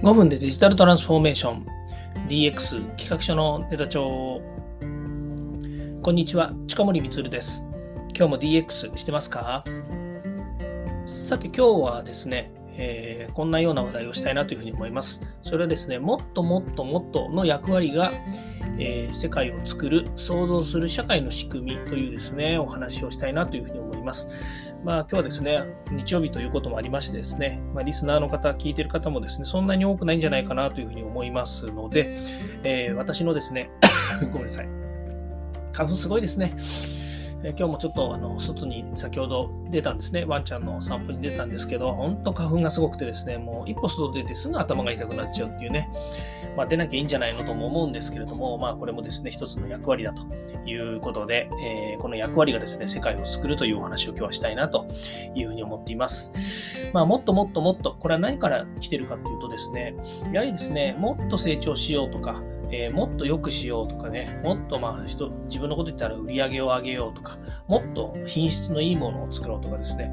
[0.00, 1.66] 5分でデジタルトランスフォーメーション。
[2.28, 4.40] DX 企画書のネタ帳
[6.02, 7.64] こんにちは近森光です。
[8.16, 9.64] 今日も DX してますか？
[11.04, 18.12] さて今日はですね、えー、こんなような話題をしたいなというふうに思いますそれはですねもっともっともっとの役割が
[18.80, 24.76] えー、世界を作る、創造する社会の仕組みというですね、お話をしたいなというふうに思います。
[24.84, 32.14] まあ今日はですね、日曜日ということもありましてですね、まあ、リスナーの方、聞いてる方もですね、そんなに多くないんじゃないかなというふうに思いますので、
[32.62, 33.70] えー、私のですね、
[34.32, 34.68] ごめんなさい。
[35.72, 36.56] 花粉すごいですね。
[37.44, 40.24] え今日もちょっとあの外に先ほど出たんですね。
[40.24, 45.88] ワンちゃんの散歩に出たんですけど、本当花粉がすごくてですね、もう一歩外出てすぐ頭が痛くなっちゃうっていうね、
[46.56, 50.26] まあ、出なきゃいいんじゃないのとも思うんですけれども、まあこれもですね、一つの役割だと
[50.68, 54.88] いうことで、えー、この役割がですね、世界を作るというお話を今日はしたいなと
[55.36, 56.90] いうふうに思っています。
[56.92, 59.94] まあもっともっともっと、これは何から来てるかっていうとですね、
[60.32, 70.12] やはりですね、もっと成長しようとか、えー、もっと良くしようとかね、もっとまあ人、自分のこと言ったら売り上げを上げようとか、もっと品質のいいものを作ろうとかですね。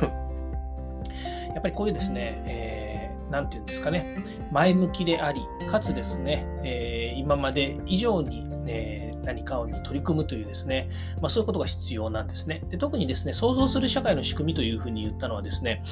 [1.54, 4.16] やっぱりこういうですね、えー、なんていうんですかね、
[4.50, 10.88] 前向きであり、かつですね、えー、今まで以上に、えー何かに取り組むというですね、
[11.20, 12.62] まあ、そういうことが必要なんですね。
[12.70, 15.82] で特にですね、創造する社会の仕組みというふうに言ったのはですね、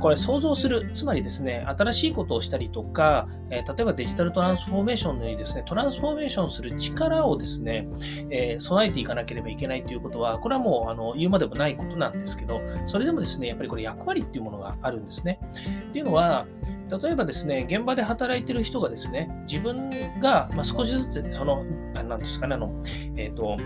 [0.00, 7.88] これ創造する、つまりですね、新しいことをしたりとか、えー、例えばデジタルトランスフォーメーションのようにですね、トランスフォーメーションする力をですね、
[8.30, 15.40] えー、備えていかなければいけないということは、これはもうあの言うまでもないことなんですけど、それでもですね、やっぱりこれ役割っていうものがあるんですね。
[15.88, 16.46] っていうのは、
[16.90, 19.90] 例えばですね、現場で働いてる人がですね、自分
[20.20, 22.74] が、ま少しずつ、その、何ですかね、あの、
[23.16, 23.56] えっ、ー、と、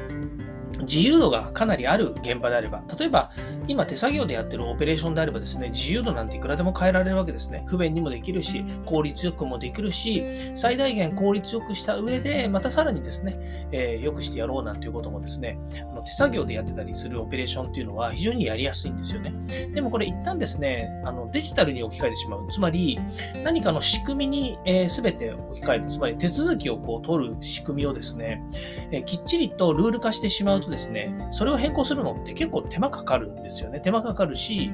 [0.81, 3.31] 自由度がかなりある現場であれば、例えば
[3.67, 7.65] 今手作業でやってるオペレーションであればですね、自由度なんていくらでも変えられるわけですね。
[7.67, 15.59] 不便にもできるし、効率よくもできるし、最大限効率よくした上で、またさらにですね、えー、よくしてやろうなんていうこともですね、
[15.91, 19.33] あの手作業でやってたりするオペレーションっていうのは非常にやりやすいんですよね。
[19.75, 22.47] でもこれ一旦ですね、あのデジタルに置き換えてしまう。
[22.51, 22.99] つまり、
[23.45, 25.85] 何かの仕組みに、えー、全て置き換える。
[25.89, 28.43] つまり手続きをこう取る仕組みをですね、
[28.91, 33.81] えー、きっちりとルール化してしまうとですね、それを変更するのって結構手間かかるんですよね。
[33.81, 34.71] 手間かかるし、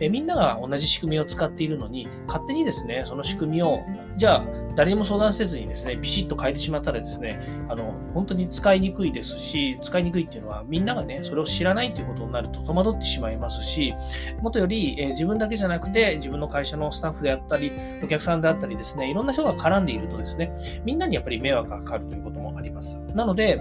[0.00, 3.80] えみんなが同じ仕組みを使っているのに、勝手にですね、その仕組みを、
[4.16, 13.92] じゃあ、誰にも相談せずにですね、ビシッと変えてしまったらですね、あの、本当に使いにくいですし、使いにくいっていうのは、みんながね、それを知らないということになると戸惑ってしまいますし、
[14.40, 17.72] もとより、え自分だけじゃなくて、自分の会社のスタッフであったり、
[18.02, 20.54] お客さんであったりですね、いろんな人が絡んでいるとですね、
[20.84, 23.00] みんなにやっぱり迷惑がかかるということもあります。
[23.14, 23.60] なので、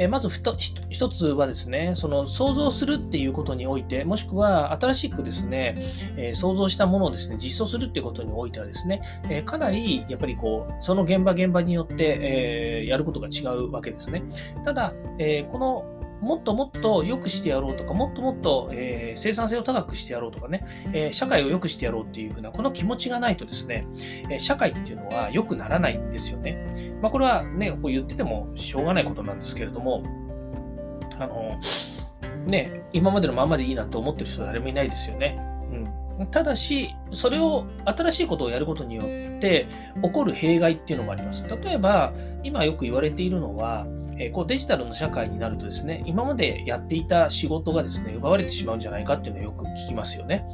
[0.00, 5.76] えまず一つはですね、その想像するっていうことにおいて、もしくは新しくですね、
[6.16, 14.22] え想像したものをですね、実装するっていうことにおいてはですね、えかなりやっぱりこう、その現場現場によって、えやることが違うわけですね。
[14.64, 23.86] ただ、えこのもっともっと良くしてやろうとか、もっともっと、えー、生産性を高くしてやろうとかね、え、社会を良くしてやろうっていうふうな、この気持ちがないとですね、
[24.30, 26.72] え、社会っていうのは良くならないんですよね。
[27.00, 30.02] まあ、これはね、こう言っててもしょうがないことなんですけれども、
[31.18, 31.58] あの、
[32.46, 35.49] ね、今までのままでいいなと思ってる人は誰もいないですよね。
[36.26, 39.66] ただし、それを新しいことをやることによって
[40.02, 41.46] 起こる弊害っていうのもあります。
[41.48, 43.86] 例えば、今よく言われているのは、
[44.18, 50.44] えこうデジタルの社会になるとですね、今までやっていた仕事がですね、奪われてしまうんじゃないかっていうのをよく聞きますよね。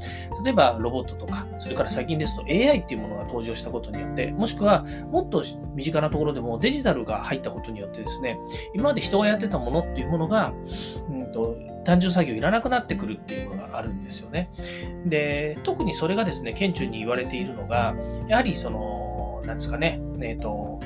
[0.45, 5.43] 例えばロボットとか、それから最近ですと AI っていうものが登場したことによって、もしくはもっと
[5.75, 8.39] 身近なところでもデジタルが入ったことによってですね、
[8.73, 10.55] 今まで人がやってたものっていうものが、
[11.11, 14.51] うんと単純作業いらなくなってくるっていうのがあるんですよね。
[15.07, 17.95] で、特にそれがですね、顕著に言われているのが、
[18.27, 20.81] やはりその、なんですかね、えっ、ー、と、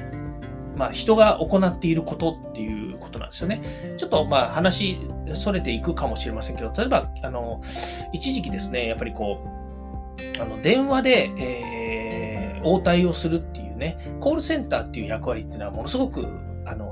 [0.76, 3.62] まあ、人が行っていることっていうことなんですよね。
[3.96, 5.00] ちょっとまあ話
[5.32, 7.62] それていくかもしれませんけど、例えば、あの、
[8.12, 9.42] 一時期ですね、やっぱりこ
[10.38, 16.49] う、あの電話で、えー、応対をするっていうね、コールセンターっていう役割っていうのはものすごく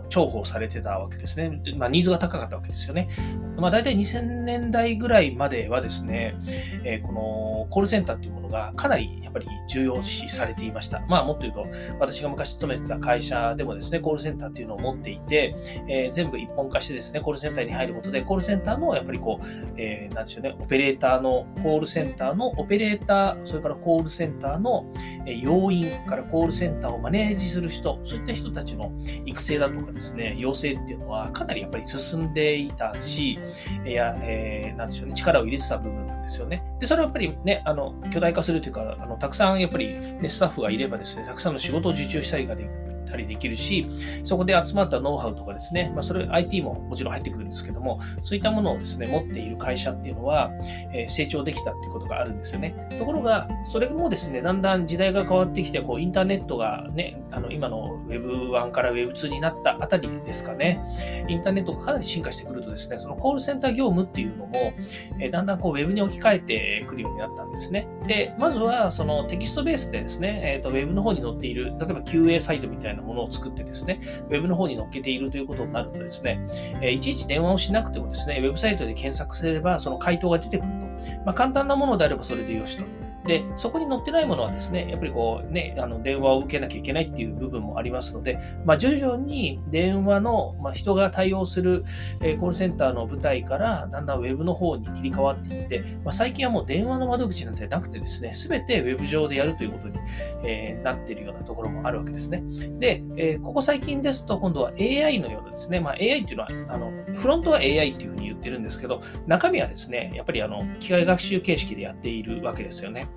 [0.09, 1.61] 重宝されてたわけですね。
[1.77, 3.09] まあ、ニーズが高かったわけですよね。
[3.57, 6.37] まあ、大体2000年代ぐらいまではですね、
[6.85, 11.01] えー、このコールセンターっていうものがかなりやっぱり重要視されていました。
[11.09, 11.67] まあ、もっと言うと、
[11.99, 15.55] 私が昔勤めてた会社でもですね、コールセンターっていうのを持っていて、
[15.89, 19.47] えー、全部一本化してですね、コールセンターに入ることで、コールセンターのやっぱりこう、
[19.77, 24.87] えー、なんでしょうね、オペレーターの、コールセンターのオペレーター、それからコールセンターの
[25.27, 28.93] 要員からコールセンターをマネージする人、そういった人たちの
[29.27, 33.39] 育成だとかですね、ですね要請っていうのはかなりやっぱり進んでいたし、
[33.85, 36.63] いや、えー、なんでしょうね、力を入れてた部分なんですよね。
[36.79, 42.98] で、それはやっぱりね、あの、巨大化するというか、あの、たくさんやっぱり、ね、スタッフがいればですね、たくさんの仕事を受注したりができる。
[43.09, 43.87] たりできるし、
[44.25, 50.51] そこで集まったノウハウとかですね、まあ、それ IT ももちろん入ってくるんですけども、そういったものをですね、持っている会社っていうのは、
[50.93, 52.75] え、成長できたっていうことがあるんですよね。
[52.99, 60.81] ところが、それもですね、だんだん時代が変わってきて、こう、インターネットがね、あの、今の Web1 から Web2 になったあたりですかね、
[61.29, 64.73] インターネットがかなり進化してくるとですね、そのコールセンター業務っていうのも、
[65.21, 67.87] え、だんだんこう、Web に置き換えてくるようになったんですね。
[68.07, 76.41] で、まずは、そのテキストベースでですね、えっ、ー、と、Web の方に載っている、例えば QA サイトみたいなものを作ってですね、ウェブの方に載っけているということになるとですね、
[76.81, 80.79] えいちいち電話をしなくてもですね、ウェブサイトで検索すればその回答が出てくると。
[81.25, 82.85] まあ、簡単なものであればそれでよしと。
[83.29, 91.85] で、そこに載ってないものはですね、やっぱりこうね、あの電話を受けなきゃいけないっていう部分もありますので、まあ、徐々に電話の、まあ、人が対応する、
[92.23, 99.99] え、コールセンターの舞台からだんだんウェブの方に切り替わっていって、まあ、最近はもう電話の窓口なんてなくてですね、すべてウェブ上でやるということに、
[100.45, 102.43] えー、なっているようなところもあるわけですね。
[102.79, 113.09] で、えー、ここ最近ですと今度は AI のようなですね、まあ、AI っていうのは、あのフロントは AI っていうふうにってるんですけど、中身はですね、やっぱりあの機械学習形式でやっているわけですよね。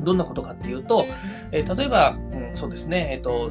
[0.00, 1.06] どんなことかっていうと、
[1.52, 3.50] えー、例えば、うん、そうですね、えっ、ー、と、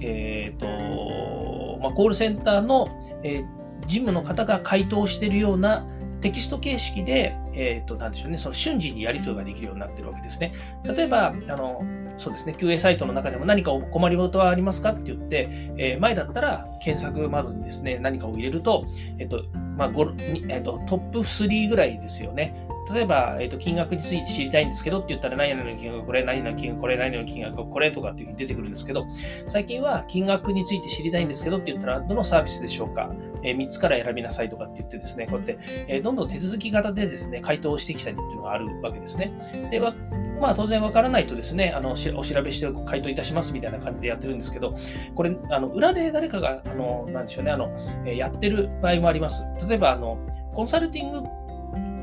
[0.00, 2.88] えっ、ー、と、まあ、コールセンターの、
[3.22, 3.44] え
[3.86, 5.86] 事務の方が回答しているような
[6.20, 10.52] テキスト形式で、えっ、と、なんでしょうね、その瞬時にやり取りができるようになってるわけですね。
[10.84, 11.82] 例えば、あの、
[12.18, 15.48] そうですね、QA サイトの中でも何かお困りごとはありますかって言って、
[15.78, 18.84] えー、前だったら検索窓にですね、何かを入れると、
[19.18, 19.44] えっと、
[19.78, 19.92] まあ、
[20.48, 22.66] えっと、トップ3ぐらいですよね。
[22.92, 29.06] 例えば、えっ、ー、と、金額について知りたいんですけどって言ったら、何々の金額、これ、何々の金額、これ、何々の金額、これとかっていうふうに出てくるんですけど、
[29.46, 39.32] 最近は金額について知りたいんですけどって言ったら、どのサービスでしょうか、えー、3つから選びなさいとかって言ってですね、こうやって、えー、どんどん手続き型でですね、回答をしてきたりっていうのがあるわけですね。
[39.70, 39.80] で、
[40.40, 44.74] まあ当然わからないとですね、あのお調べして回答いたしますみたいな感じでやってるんですけど、
[45.14, 47.70] これ、あの裏で誰かが、あの、なんでしょうね、あの、
[48.06, 49.42] やってる場合もあります。
[49.68, 50.18] 例えば、あの、
[50.54, 51.22] コンサルティング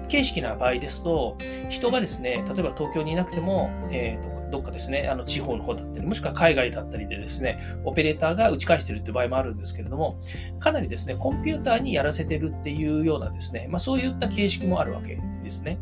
[0.07, 1.37] 形式な場合ですと、
[1.69, 10.19] 人がですね、例えば東京にいなくても、えーと、どっかですね、あの地方の方だったり、もしくは海外だったりでですね、オペレーターが打ち返してるっていう場合もあるんですけれども、
[10.59, 15.79] かなりですね、コンピューターにやらせてるっていうようなですね、まあ、そういった形式もあるわけですね。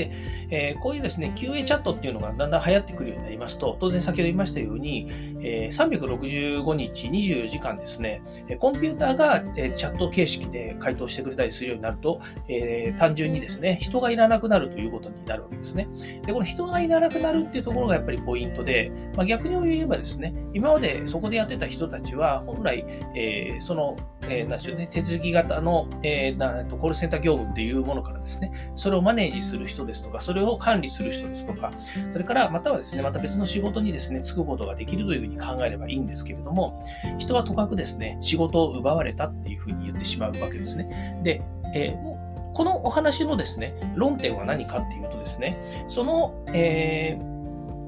[0.00, 0.10] で、
[0.50, 5.06] えー、こういうですね、QA チャットっていうのがだんだん流行ってくるようになりますと、当然先ほど言いましたように、
[5.40, 8.22] えー、365日24時間ですね、
[8.58, 15.88] コンピューターが、えチャット形式で回答してくれたりするようになると、えー、単純にですね、人がいらなくなるということになるわけですね。
[16.24, 23.96] で、この人がいらなくなるっていうところがやっぱりポイントで、まあ、逆に言えばですね、今までそこでやってた人たちは、本来、えー、その、
[24.28, 31.72] えー、なんでしょうね、手続き型の、えー、なコールセンター業務っていうものからですね、それをマネージする人ですとか、それを管理する人ですとか、
[32.10, 36.82] それからまたはですね、また別の仕事にですね、就くことができるというふうに考えればいいんですけれども、
[37.18, 41.20] 人はとかくですね、仕事を奪われたっていうふうに言ってしまうわけですね。
[41.22, 41.42] で、
[41.74, 45.58] えー、このお話のですね、論点は何かっていうとですね、
[45.88, 47.39] その、えー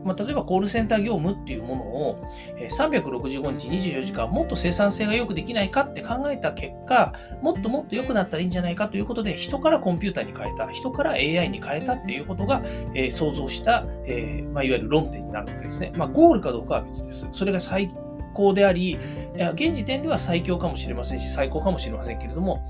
[0.04, 2.16] まあ、例えばコールセンター業務っていうものを
[2.58, 12.62] 365日24時間もっと生産性が良くできないかって考えた結果、もっともっと良くなったらいいんじゃないかということで、人からコンピューターに変えた、人から AI に変えたっていうことが、
[12.94, 15.92] えー、想像した、えー、まあ、いわゆる論点になるわけですね。
[15.96, 17.28] まあ、ゴールかどうかは別です。
[17.30, 17.88] それが最
[18.34, 18.98] 高であり、
[19.54, 22.64] 現時点では最強かもしれませんし、最高かもしれませんけれども、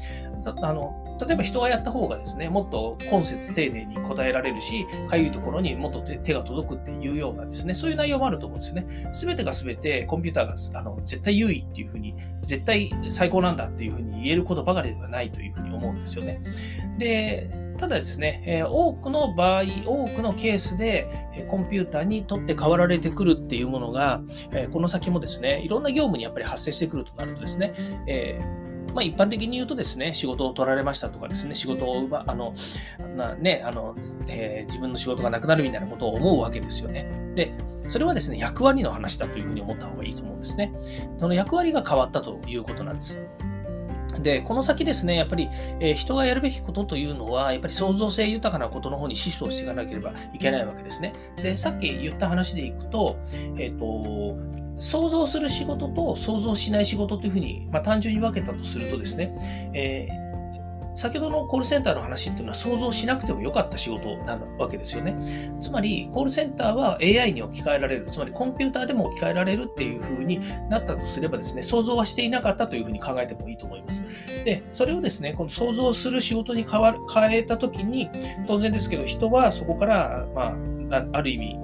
[0.62, 9.10] あの例えば人がやった方がですね、もっと今節丁寧に答えられるし、かゆいところにもっと手が届くっていうようなですね、そういう内容もあると思うんですね。
[9.12, 16.40] すべてがすべてコンピューターがあの絶対優位っていうふうに、絶対最高なんだっていうふうに言えることばかりではないというふうに思うんですよね。
[16.98, 24.20] で、ただですね、え、多くの場合、多くのケースで、えコンピューターにとって変わられてくるっていうものが、
[24.52, 27.74] え、この先もですね、いろんな業務にやっぱり発生してくるとなるとですね、
[28.06, 32.52] えーまあ、一般的に言うとですね、仕事を取られましたとかですね、仕事を奪、あの、
[33.16, 33.94] なね、あの、
[34.28, 37.06] えー、自分の仕事がなくなるみたいなことを思うわけですよね。
[37.34, 37.52] で、
[37.88, 40.72] それはですね、役割の話だというふうに思った方がいいと思うんですね。
[41.18, 43.22] その役割が変わったということなんです。
[44.20, 45.48] で、この先ですね、やっぱり、
[45.80, 51.12] えー、人がやるべきことというのは、やっぱり創造性豊かなことの方にシフトしていかなければいけないわけですね。
[51.36, 53.18] で、さっき言った話でいくと、
[53.58, 54.36] えっ、ー、と、
[54.82, 59.32] 想像する仕事と想像しない仕事というふうに、まあ、単純に分けたとするとですね、
[59.72, 60.22] えー
[60.94, 65.16] 先ほどのコールセンターの話っていうのは想像しなくてもよかった仕事なわけですよね。
[65.58, 74.04] つまり、コールセンターは AI に置き換えられる、つまりコンピューターでも置き換えられるっていうふうになったとすればですね、想像はしていなかったというふうに考えてもいいと思います。
[74.44, 78.10] で、それをですね、この想像する仕事に変わる変えたときに、
[78.46, 80.54] 当然ですけど、人はそこから、ま
[80.90, 81.56] あ、ある意味、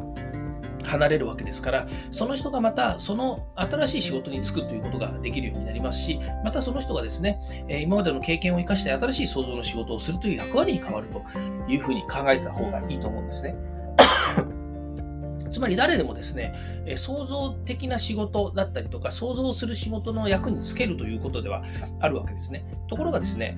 [0.88, 11.22] 離れるわけですから、その人がまたその新しい仕事に就くということができるようになりますし、またその人がですね、今までの経験を生かして新しい創造の仕事をするという役割に変わると
[11.70, 13.54] いうふうに考えた方がいいと思うんですね。
[15.50, 16.54] つまり誰でもですね、
[16.96, 21.62] 創造的な仕事だったりとか、創造する仕事の役につけるということでは
[22.00, 22.64] あるわけですね。
[22.88, 23.56] ところがですね、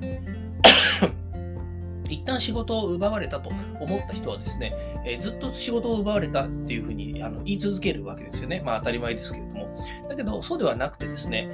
[2.11, 3.51] 一旦仕事を奪われたと
[3.81, 4.75] 思った人はですね、
[5.05, 8.63] えー、ずっと仕事を奪われたっていうふうにあの言い続けるわけですよね。
[8.65, 9.75] まあ当たり前ですけれども。
[10.09, 11.49] だけど、そうではなくてですね、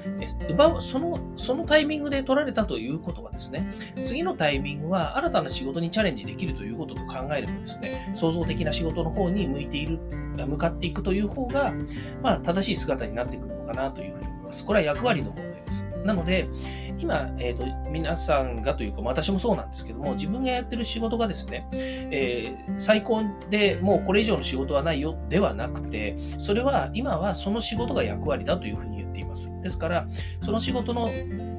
[0.49, 3.71] 奪そのそのタイミングで取られたということはですね、
[4.03, 9.99] 次のタイミングは新たな仕事にチャレンジできるということと考えればですね、創造的な仕事の方に向いている、
[10.37, 11.73] 向かっていくという方が、
[12.23, 14.65] まあ正しい姿になってくるのかなというふうに思います。
[14.65, 15.89] これは役割の問題です。
[16.05, 16.49] なので、
[16.99, 29.51] 今、えーと、皆さんがというか、私もそうなんですけども、自分がやってる仕事がですね、えー、最高でもうこれ以上の仕事はないよではなくて、それは今はその仕事が役割だというふうに言っています。
[29.63, 30.07] ですから、
[30.41, 31.11] その仕事の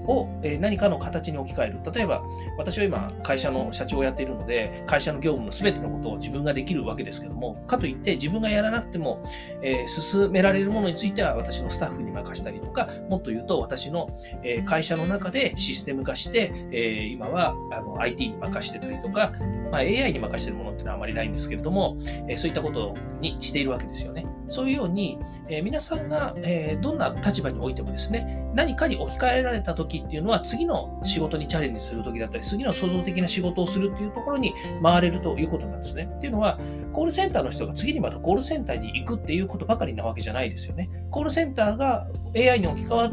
[0.08, 0.30] を
[0.60, 1.80] 何かの形に置き換える。
[1.94, 2.24] 例えば、
[2.58, 9.22] 私は今、会社の社長をやっているので、会社の業務の全てのことを自分ができるわけですけども、かといって自分がやらなくても、
[9.62, 14.08] えー、進められるものについては私のスタッフに任したりとか、もっと言うと私の、
[14.44, 19.34] え会社の中でシステム化して、えー、今はあの IT に任してたりとか、
[19.72, 24.26] まあ、AI に任してるものってのはあまりないんですけれども、えそういったことにしているわけですよね。
[24.48, 25.20] そういうように、
[25.50, 36.10] え皆さんが、えどんな立場においてもですね、何かに置き換えられた時っていうのは、次の仕事にチャレンジする時だったり、次の創造的な仕事をするっていうところに回れるということなんですね。
[36.18, 36.58] っていうのは、
[36.94, 40.90] コールセンターの人が次にまたコールセンターに行くっていうことばかりなわけじゃないですよね。
[41.12, 43.12] コールセンターが AI に置き換わ、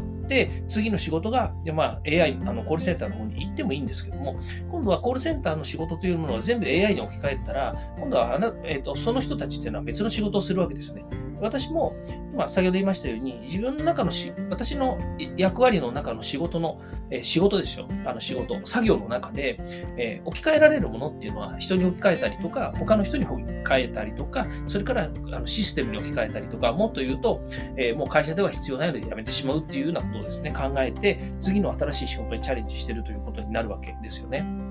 [0.67, 4.37] 次の仕事が、まあ、AI、あのコールセンターの方に行ってもいいんですけども、
[4.69, 11.03] 今度はコールセンターの仕事というものは全部 AI に置き換えたら、今度はあな、えーとその人たちっていうのは別の仕事をするわけですね。
[11.41, 11.95] 私も、
[12.33, 14.97] 今、先ほど言いましたように、自分の中のし、私の
[15.37, 17.87] 役割の中の仕事の、えー、仕事ですよ。
[18.05, 19.59] あの仕事、作業の中で、
[19.97, 27.41] えー、置き換えられるものっていうのは、人に置き換えたりとか、他の人に置き換えたりとか、それからあのシステムに置き換えたりとか、もっと言うと、
[27.77, 34.64] えー、もう会社では必要ないので辞めてしまうっていうようなことをですね、考えて、次の新しい仕事にチャレンジしてるということになるわけですよね。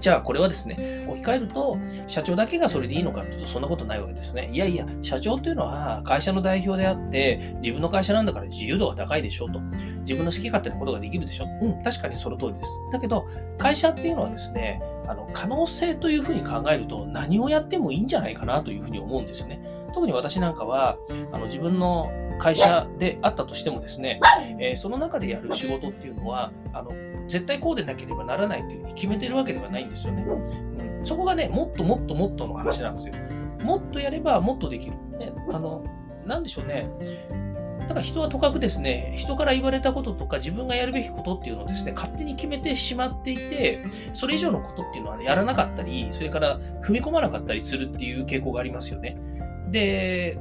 [0.00, 4.50] じゃあこれはですね、置き換えると、社長だけがそれでいいのかというと、そんなことないわけですね。
[4.52, 9.60] いやいや、社長というのは会社の代表であって、自分の会社なんだから自由度が高いでしょうと。
[10.00, 11.46] 自分の好き勝手なことができるでしょ。
[11.60, 12.70] うん、確かにその通りです。
[12.92, 13.26] だけど、
[13.58, 19.60] 会社っていうのはですね、あの可能性というふうに考えると、何をやってもいいんじゃないかなというふうに思うんですよね。
[19.94, 20.96] 特に私なんかは、
[21.32, 24.20] あの自分の会社であったとしてもですね、
[24.58, 26.90] えー、その中でやる仕事っていうのは、あの
[27.28, 30.22] 絶対こうでなければならないというふうに決めてるわけではないんですよね。
[30.22, 33.14] うん、そこがね、もっともっともっとの話なんですよ。
[33.62, 34.96] もっとやればもっとできる。
[35.18, 35.84] ね、あの、
[36.24, 36.88] なんでしょうね。
[37.88, 43.82] だから人はとかくですね、人から言われたこととか自分がやるべきことっていうのをですね、勝手に決めてしまっていて、
[44.12, 49.16] それ以上のことっていうのは、ね、やらなかったり、それから踏み込まなかったりするっていう傾向がありますよね。
[49.70, 50.38] で、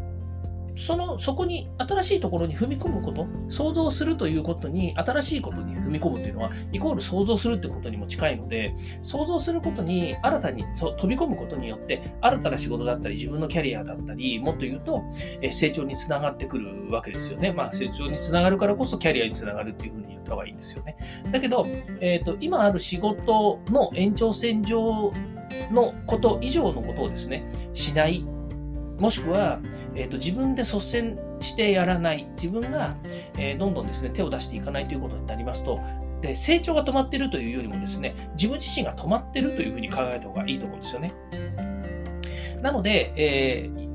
[0.78, 15.04] その、そこに新しいところに踏み込むこと、想像するということに、新しいことに踏み込むというのは、イコール想像するってことにも近いので、想像することに、新たに飛び込むことによって、新たな仕事だったり、自分のキャリアだったり、もっと言うと、
[15.50, 17.52] 成長につながってくるわけですよね。
[17.52, 20.96] まあ、成長につながるからこそ、キャリアにつながるっていうふうに言った方がいいんですよね。
[21.32, 21.66] だけど、
[22.02, 25.12] えっ、ー、と、今ある仕事の延長線上
[25.72, 28.26] のこと以上のことをですね、しない
[29.00, 29.60] もしくは、
[29.96, 32.96] えーと、自分で率先してやらない、自分が、
[33.38, 35.80] えー、どんどんですね、手を出していかないということになりますと、
[36.24, 41.14] えー、成長が止まっているというよりもですね、自分自身が止まっているというふうに考えた方がいいと思うんですよね。
[42.62, 43.88] なので、えー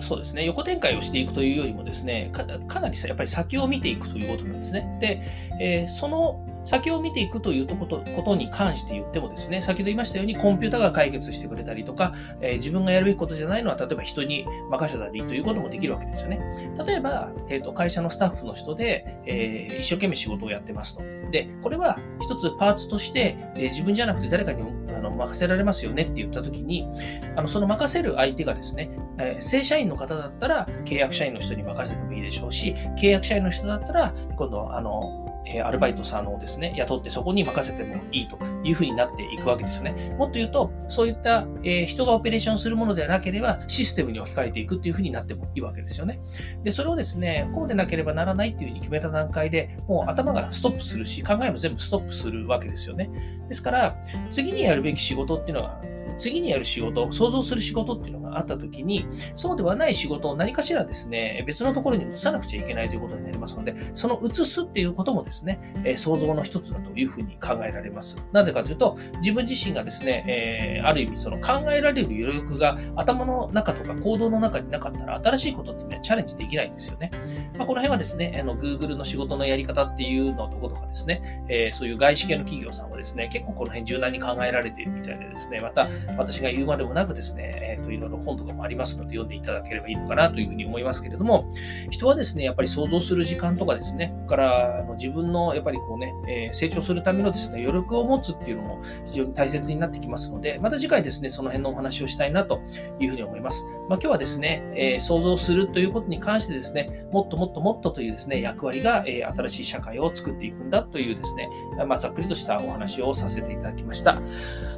[0.00, 4.98] そうですね、横展開をしていくというよりもですね、かなりやっぱり先を見ていくということなんですね。
[5.00, 5.22] で、
[5.58, 16.40] え、その先を見ていくということことに関して言ってもですね、先ほど言いましたようにコンピュータが解決してくれたりとか、えー、自分がやるべきことじゃないのは、例えば人に任せたりということもできるわけですよね。
[16.86, 21.02] 例えば、えーと、会社のスタッフの人で、えー、一生懸命仕事をやってますと。
[21.30, 24.62] で、これは一つパーツとして、えー、自分じゃなくて誰かに
[24.94, 26.88] あの任せられますよねって言ったときに、
[27.36, 40.14] あのその任せる相手がですね、えー、正社員の方だったら契約社員の人に任せてもいいでしょうし、契約社員の人だったら、今度、あの、えアルバイトさんをですね、雇ってそこに任せてもいいというふうになっていくわけですよね。
[40.18, 46.20] もっと言うと、そういった、え人がオペレーションするものではなければ、システムに置き換えていくっていうふうになってもいいわけですよね。
[46.62, 53.10] で、それをですね、こうでなければならないっていうふうに決めた段階で、もう頭がストップするし、考えも全部ストップするわけですよね。
[53.48, 53.96] ですから、
[54.30, 55.80] 次にやるべき仕事っていうのは、
[56.16, 68.16] 次にやる仕事、想像する仕事っていうのがあったときに、そうではない仕事を何かしらですね、別のところに移さなくちゃいけないということになりますので、その移すっていうこともですね、え想像の一つだというふうに考えられます。
[68.32, 77.10] なぜかというと、自分自身がですね、えー、ある意味その考えられる余力が頭の中とか行動の中になかったら、新しいことっていうのはチャレンジできないんですよね。
[77.56, 91.48] まあ、この辺はですね、あの Google の仕事のやり方っていうのとことかですね、えー、そういう外資系の企業さんはですね、結構この辺柔軟に考えられているみたいでですね、また私が言うまでもなくですね、えっ、ー、と、いろいろ本とかもありますので読んでいただければいいのかなというふうに思いますけれども、
[91.90, 102.60] 人はですね、やっぱり想像する時間とかですね、ここからあの自分のやっぱりこうね、え、成長するためのですね、余力を持つっていうのも非常に大切になってきますので、また次回ですね、その辺のお話をしたいなと
[102.98, 103.64] いうふうに思います。
[103.88, 111.48] まあ、今日はですね、え、想像するということに関してですね、もっともっともっとというですね、役割が、え、新しい社会を作っていくんだというですね、
[111.86, 114.18] まあ、ざっくりとしたお話をさせていただきました。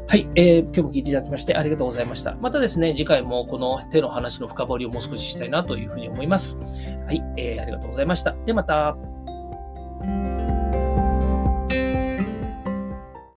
[0.08, 2.36] はい、えー、今日も聞いていただきましてありがとうございました。
[2.36, 6.58] またですね、次回もこの手の話の深掘りをもう少ししたいなというふうに思います。
[7.06, 8.36] はい、えー、ありがとうございました。
[8.46, 10.36] では、また。